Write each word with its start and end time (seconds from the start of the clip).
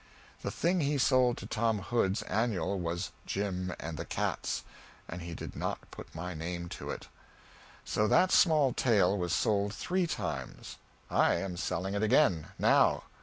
The 0.41 0.49
thing 0.49 0.79
he 0.81 0.97
sold 0.97 1.37
to 1.37 1.45
Tom 1.45 1.77
Hood's 1.77 2.23
Annual 2.23 2.79
was 2.79 3.11
"Jim 3.27 3.71
and 3.79 3.97
the 3.97 4.03
Cats." 4.05 4.63
And 5.07 5.21
he 5.21 5.35
did 5.35 5.55
not 5.55 5.91
put 5.91 6.15
my 6.15 6.33
name 6.33 6.69
to 6.69 6.89
it. 6.89 7.07
So 7.85 8.07
that 8.07 8.31
small 8.31 8.73
tale 8.73 9.15
was 9.15 9.31
sold 9.31 9.75
three 9.75 10.07
times. 10.07 10.77
I 11.11 11.35
am 11.35 11.55
selling 11.55 11.93
it 11.93 12.01
again, 12.01 12.47
now. 12.57 13.03